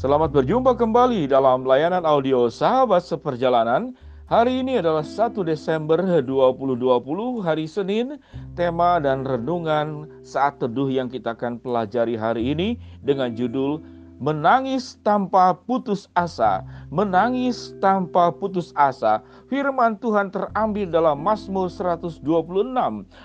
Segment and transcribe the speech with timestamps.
[0.00, 3.92] Selamat berjumpa kembali dalam layanan audio Sahabat Seperjalanan.
[4.32, 6.80] Hari ini adalah 1 Desember 2020,
[7.44, 8.16] hari Senin.
[8.56, 13.84] Tema dan renungan saat teduh yang kita akan pelajari hari ini dengan judul
[14.20, 16.60] Menangis tanpa putus asa.
[16.92, 19.24] Menangis tanpa putus asa.
[19.48, 22.20] Firman Tuhan terambil dalam Mazmur 126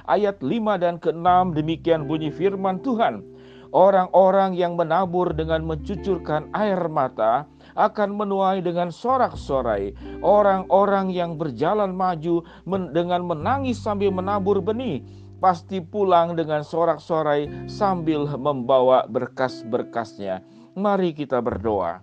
[0.08, 3.28] ayat 5 dan ke-6 demikian bunyi firman Tuhan.
[3.76, 7.44] Orang-orang yang menabur dengan mencucurkan air mata
[7.76, 9.92] akan menuai dengan sorak-sorai.
[10.24, 15.04] Orang-orang yang berjalan maju men dengan menangis sambil menabur benih
[15.44, 20.40] pasti pulang dengan sorak-sorai sambil membawa berkas-berkasnya.
[20.80, 22.00] Mari kita berdoa.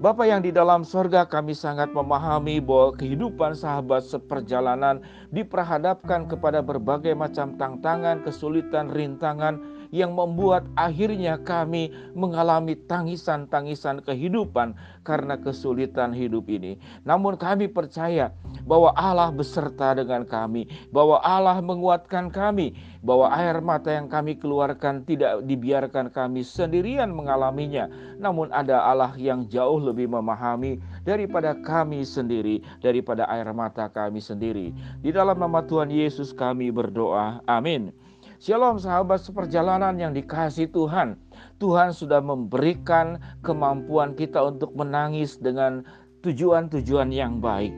[0.00, 7.12] Bapak yang di dalam sorga kami sangat memahami bahwa kehidupan sahabat seperjalanan diperhadapkan kepada berbagai
[7.12, 9.60] macam tantangan, kesulitan, rintangan
[9.90, 16.78] yang membuat akhirnya kami mengalami tangisan-tangisan kehidupan karena kesulitan hidup ini.
[17.02, 18.30] Namun kami percaya
[18.66, 25.02] bahwa Allah beserta dengan kami, bahwa Allah menguatkan kami, bahwa air mata yang kami keluarkan
[25.08, 27.88] tidak dibiarkan kami sendirian mengalaminya,
[28.20, 34.70] namun ada Allah yang jauh lebih memahami daripada kami sendiri, daripada air mata kami sendiri.
[35.00, 37.40] Di dalam nama Tuhan Yesus kami berdoa.
[37.48, 37.99] Amin.
[38.40, 41.12] Shalom sahabat seperjalanan yang dikasih Tuhan.
[41.60, 45.84] Tuhan sudah memberikan kemampuan kita untuk menangis dengan
[46.24, 47.68] tujuan-tujuan yang baik.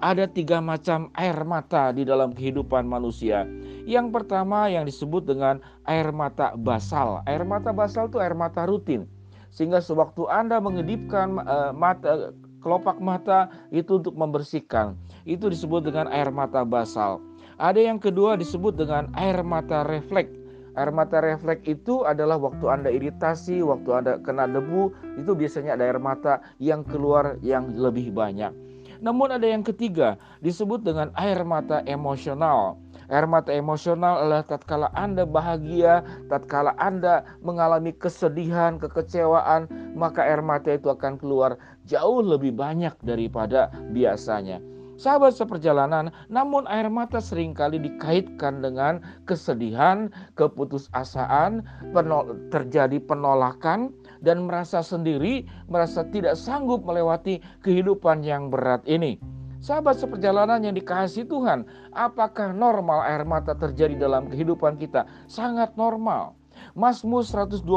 [0.00, 3.44] Ada tiga macam air mata di dalam kehidupan manusia.
[3.84, 7.20] Yang pertama yang disebut dengan air mata basal.
[7.28, 9.04] Air mata basal itu air mata rutin.
[9.52, 12.32] Sehingga sewaktu Anda mengedipkan uh, mata
[12.64, 14.96] kelopak mata itu untuk membersihkan.
[15.28, 17.20] Itu disebut dengan air mata basal.
[17.56, 20.28] Ada yang kedua disebut dengan air mata refleks.
[20.76, 25.88] Air mata refleks itu adalah waktu Anda iritasi, waktu Anda kena debu, itu biasanya ada
[25.88, 28.52] air mata yang keluar yang lebih banyak.
[29.00, 32.76] Namun ada yang ketiga, disebut dengan air mata emosional.
[33.08, 39.64] Air mata emosional adalah tatkala Anda bahagia, tatkala Anda mengalami kesedihan, kekecewaan,
[39.96, 41.56] maka air mata itu akan keluar
[41.88, 44.75] jauh lebih banyak daripada biasanya.
[44.96, 50.08] Sahabat seperjalanan, namun air mata sering kali dikaitkan dengan kesedihan,
[50.40, 51.60] keputusasaan,
[51.92, 53.92] penol terjadi penolakan,
[54.24, 59.20] dan merasa sendiri, merasa tidak sanggup melewati kehidupan yang berat ini.
[59.60, 65.04] Sahabat seperjalanan yang dikasih Tuhan, apakah normal air mata terjadi dalam kehidupan kita?
[65.28, 66.32] Sangat normal.
[66.72, 67.68] Mazmur 126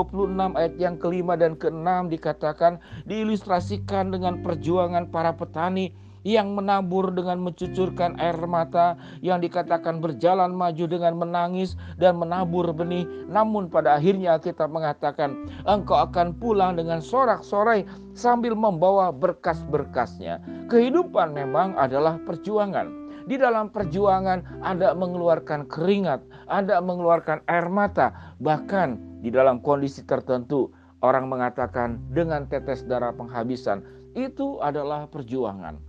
[0.55, 5.91] ayat yang kelima dan keenam dikatakan diilustrasikan dengan perjuangan para petani
[6.27, 13.07] yang menabur dengan mencucurkan air mata, yang dikatakan berjalan maju dengan menangis dan menabur benih.
[13.31, 20.43] Namun pada akhirnya kita mengatakan engkau akan pulang dengan sorak-sorai sambil membawa berkas-berkasnya.
[20.67, 22.99] Kehidupan memang adalah perjuangan.
[23.29, 30.73] Di dalam perjuangan Anda mengeluarkan keringat, Anda mengeluarkan air mata, bahkan di dalam kondisi tertentu
[31.05, 33.85] orang mengatakan dengan tetes darah penghabisan
[34.17, 35.88] itu adalah perjuangan.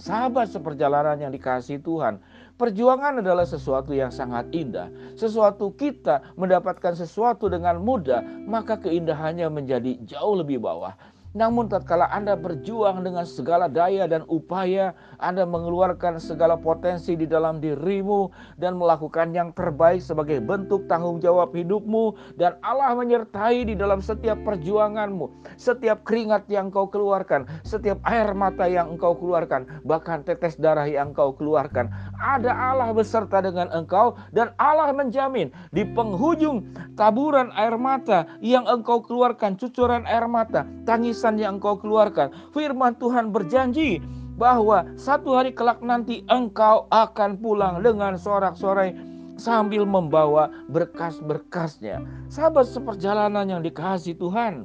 [0.00, 2.24] Sahabat seperjalanan yang dikasih Tuhan,
[2.56, 4.88] perjuangan adalah sesuatu yang sangat indah.
[5.12, 10.96] Sesuatu kita mendapatkan sesuatu dengan mudah, maka keindahannya menjadi jauh lebih bawah.
[11.30, 17.62] Namun tatkala Anda berjuang dengan segala daya dan upaya, Anda mengeluarkan segala potensi di dalam
[17.62, 24.02] dirimu dan melakukan yang terbaik sebagai bentuk tanggung jawab hidupmu dan Allah menyertai di dalam
[24.02, 30.58] setiap perjuanganmu, setiap keringat yang kau keluarkan, setiap air mata yang engkau keluarkan, bahkan tetes
[30.58, 31.86] darah yang engkau keluarkan.
[32.18, 36.66] Ada Allah beserta dengan engkau dan Allah menjamin di penghujung
[36.98, 42.32] taburan air mata yang engkau keluarkan, cucuran air mata, tangis tulisan yang engkau keluarkan.
[42.56, 44.00] Firman Tuhan berjanji
[44.40, 48.96] bahwa satu hari kelak nanti engkau akan pulang dengan sorak-sorai
[49.36, 52.00] sambil membawa berkas-berkasnya.
[52.32, 54.64] Sahabat seperjalanan yang dikasih Tuhan,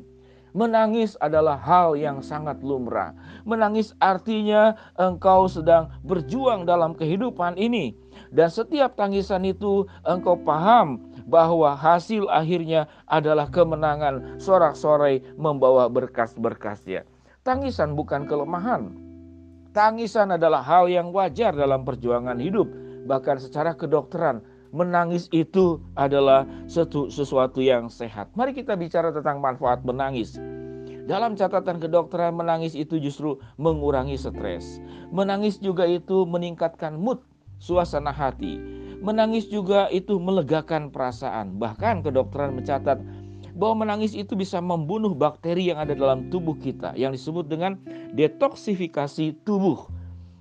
[0.55, 3.11] menangis adalah hal yang sangat lumrah.
[3.43, 7.99] Menangis artinya engkau sedang berjuang dalam kehidupan ini.
[8.31, 17.03] Dan setiap tangisan itu engkau paham bahwa hasil akhirnya adalah kemenangan sorak-sorai membawa berkas-berkasnya.
[17.41, 18.93] Tangisan bukan kelemahan.
[19.73, 22.65] Tangisan adalah hal yang wajar dalam perjuangan hidup.
[23.05, 24.41] Bahkan secara kedokteran,
[24.73, 26.47] menangis itu adalah
[27.11, 28.31] sesuatu yang sehat.
[28.33, 30.39] Mari kita bicara tentang manfaat menangis.
[31.05, 34.81] Dalam catatan kedokteran, menangis itu justru mengurangi stres.
[35.13, 37.21] Menangis juga itu meningkatkan mood,
[37.61, 41.57] suasana hati Menangis juga itu melegakan perasaan.
[41.57, 42.99] Bahkan kedokteran mencatat
[43.55, 47.79] bahwa menangis itu bisa membunuh bakteri yang ada dalam tubuh kita yang disebut dengan
[48.13, 49.87] detoksifikasi tubuh.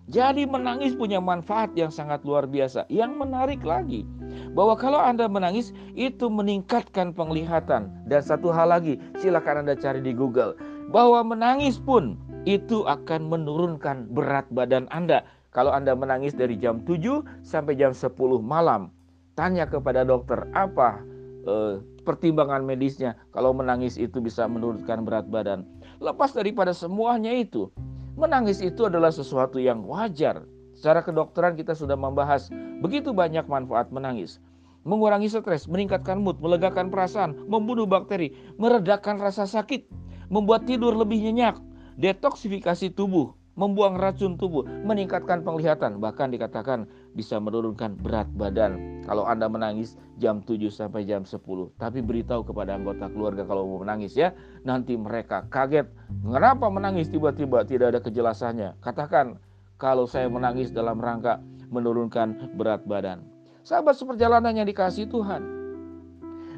[0.04, 2.84] Jadi menangis punya manfaat yang sangat luar biasa.
[2.92, 4.04] Yang menarik lagi
[4.52, 10.12] bahwa kalau Anda menangis itu meningkatkan penglihatan dan satu hal lagi, silakan Anda cari di
[10.12, 10.60] Google
[10.92, 15.24] bahwa menangis pun itu akan menurunkan berat badan Anda.
[15.54, 18.10] Kalau Anda menangis dari jam 7 sampai jam 10
[18.42, 18.90] malam,
[19.38, 20.98] tanya kepada dokter apa
[21.46, 25.62] eh, pertimbangan medisnya kalau menangis itu bisa menurunkan berat badan.
[26.02, 27.70] Lepas daripada semuanya itu,
[28.18, 30.42] menangis itu adalah sesuatu yang wajar.
[30.74, 32.50] Secara kedokteran kita sudah membahas
[32.82, 34.42] begitu banyak manfaat menangis.
[34.82, 39.86] Mengurangi stres, meningkatkan mood, melegakan perasaan, membunuh bakteri, meredakan rasa sakit,
[40.28, 41.56] membuat tidur lebih nyenyak,
[41.96, 49.02] detoksifikasi tubuh, membuang racun tubuh, meningkatkan penglihatan, bahkan dikatakan bisa menurunkan berat badan.
[49.06, 51.38] Kalau Anda menangis jam 7 sampai jam 10,
[51.78, 54.34] tapi beritahu kepada anggota keluarga kalau mau menangis ya,
[54.66, 55.86] nanti mereka kaget.
[56.26, 58.78] Kenapa menangis tiba-tiba tidak ada kejelasannya?
[58.82, 59.38] Katakan
[59.78, 61.38] kalau saya menangis dalam rangka
[61.70, 63.22] menurunkan berat badan.
[63.64, 65.42] Sahabat seperjalanan yang dikasih Tuhan.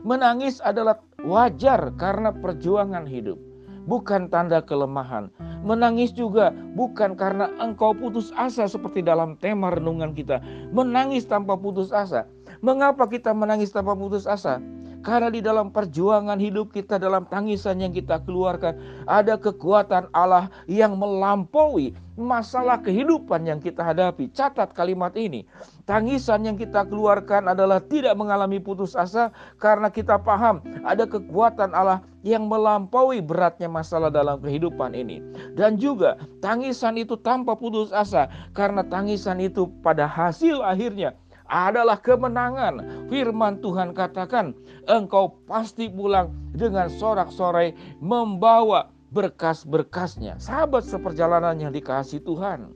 [0.07, 3.39] Menangis adalah wajar karena perjuangan hidup
[3.87, 5.31] bukan tanda kelemahan.
[5.67, 10.39] Menangis juga bukan karena engkau putus asa seperti dalam tema renungan kita.
[10.71, 12.23] Menangis tanpa putus asa.
[12.63, 14.63] Mengapa kita menangis tanpa putus asa?
[15.03, 18.79] Karena di dalam perjuangan hidup kita, dalam tangisan yang kita keluarkan,
[19.11, 24.33] ada kekuatan Allah yang melampaui masalah kehidupan yang kita hadapi.
[24.33, 25.45] Catat kalimat ini.
[25.85, 29.31] Tangisan yang kita keluarkan adalah tidak mengalami putus asa
[29.61, 35.23] karena kita paham ada kekuatan Allah yang melampaui beratnya masalah dalam kehidupan ini.
[35.55, 38.27] Dan juga tangisan itu tanpa putus asa
[38.57, 41.15] karena tangisan itu pada hasil akhirnya
[41.47, 43.07] adalah kemenangan.
[43.07, 44.51] Firman Tuhan katakan,
[44.91, 47.71] engkau pasti pulang dengan sorak-sorai
[48.03, 50.39] membawa berkas-berkasnya.
[50.43, 52.73] Sahabat seperjalanan yang dikasih Tuhan.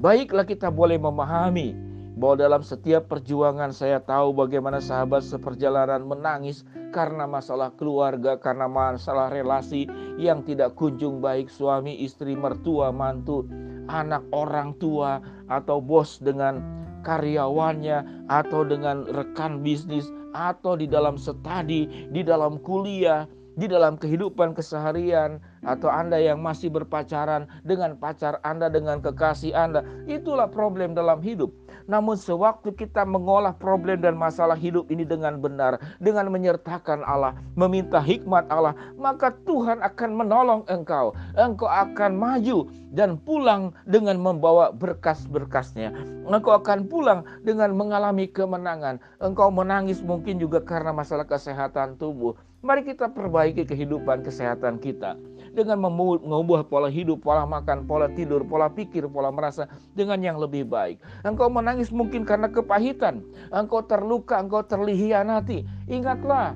[0.00, 1.76] Baiklah kita boleh memahami
[2.20, 9.32] bahwa dalam setiap perjuangan saya tahu bagaimana sahabat seperjalanan menangis karena masalah keluarga, karena masalah
[9.32, 9.88] relasi
[10.20, 13.48] yang tidak kunjung baik suami, istri, mertua, mantu,
[13.88, 16.60] anak orang tua atau bos dengan
[17.02, 23.24] karyawannya atau dengan rekan bisnis atau di dalam studi, di dalam kuliah,
[23.54, 29.84] di dalam kehidupan keseharian atau Anda yang masih berpacaran dengan pacar Anda dengan kekasih Anda,
[30.08, 31.52] itulah problem dalam hidup.
[31.90, 37.98] Namun sewaktu kita mengolah problem dan masalah hidup ini dengan benar, dengan menyertakan Allah, meminta
[37.98, 41.10] hikmat Allah, maka Tuhan akan menolong engkau.
[41.34, 45.90] Engkau akan maju dan pulang dengan membawa berkas-berkasnya.
[46.30, 49.02] Engkau akan pulang dengan mengalami kemenangan.
[49.18, 52.38] Engkau menangis mungkin juga karena masalah kesehatan tubuh.
[52.60, 55.16] Mari kita perbaiki kehidupan kesehatan kita
[55.54, 60.66] dengan mengubah pola hidup, pola makan, pola tidur, pola pikir, pola merasa dengan yang lebih
[60.66, 61.02] baik.
[61.26, 65.66] Engkau menangis mungkin karena kepahitan, engkau terluka, engkau terlihianati.
[65.90, 66.54] Ingatlah,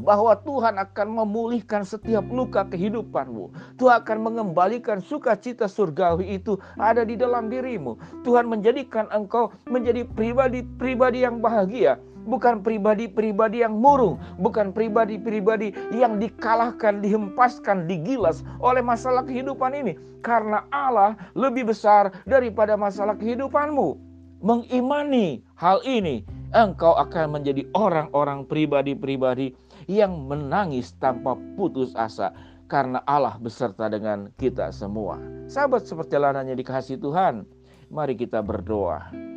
[0.00, 3.76] bahwa Tuhan akan memulihkan setiap luka kehidupanmu.
[3.76, 8.00] Tuhan akan mengembalikan sukacita surgawi itu ada di dalam dirimu.
[8.24, 17.00] Tuhan menjadikan engkau menjadi pribadi-pribadi yang bahagia bukan pribadi-pribadi yang murung, bukan pribadi-pribadi yang dikalahkan,
[17.00, 19.96] dihempaskan, digilas oleh masalah kehidupan ini.
[20.20, 23.96] Karena Allah lebih besar daripada masalah kehidupanmu.
[24.40, 26.24] Mengimani hal ini,
[26.56, 29.52] engkau akan menjadi orang-orang pribadi-pribadi
[29.88, 32.32] yang menangis tanpa putus asa
[32.70, 35.18] karena Allah beserta dengan kita semua.
[35.50, 37.42] Sahabat seperjalanannya dikasih Tuhan,
[37.90, 39.29] mari kita berdoa.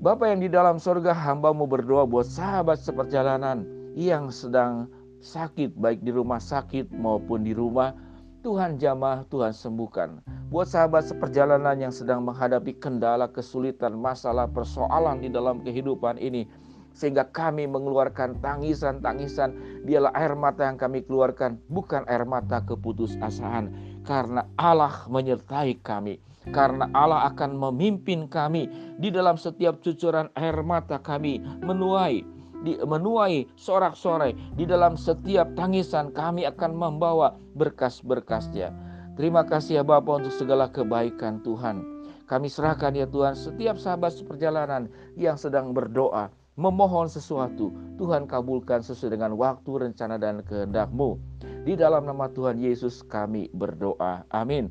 [0.00, 4.88] Bapak yang di dalam surga, hambamu berdoa buat sahabat seperjalanan yang sedang
[5.20, 7.92] sakit, baik di rumah sakit maupun di rumah.
[8.40, 10.24] Tuhan jamah, Tuhan sembuhkan.
[10.48, 16.48] Buat sahabat seperjalanan yang sedang menghadapi kendala, kesulitan, masalah, persoalan di dalam kehidupan ini,
[16.96, 19.84] sehingga kami mengeluarkan tangisan-tangisan.
[19.84, 23.68] Biarlah air mata yang kami keluarkan bukan air mata keputusasaan,
[24.08, 30.96] karena Allah menyertai kami karena Allah akan memimpin kami di dalam setiap cucuran air mata
[30.96, 32.24] kami menuai
[32.64, 38.72] di, menuai sorak-sorai di dalam setiap tangisan kami akan membawa berkas-berkasnya.
[39.20, 41.84] Terima kasih ya Bapak untuk segala kebaikan Tuhan.
[42.24, 44.86] Kami serahkan ya Tuhan setiap sahabat seperjalanan
[45.18, 47.74] yang sedang berdoa, memohon sesuatu.
[47.98, 51.18] Tuhan kabulkan sesuai dengan waktu, rencana, dan kehendak-Mu.
[51.66, 54.24] Di dalam nama Tuhan Yesus kami berdoa.
[54.30, 54.70] Amin.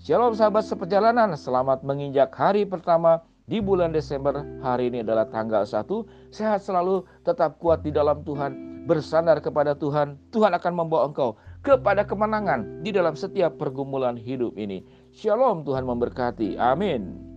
[0.00, 4.32] Shalom sahabat seperjalanan, selamat menginjak hari pertama di bulan Desember.
[4.64, 6.32] Hari ini adalah tanggal 1.
[6.32, 8.72] Sehat selalu, tetap kuat di dalam Tuhan.
[8.88, 14.80] bersandar kepada Tuhan, Tuhan akan membawa engkau kepada kemenangan di dalam setiap pergumulan hidup ini.
[15.12, 16.56] Shalom, Tuhan memberkati.
[16.56, 17.29] Amin.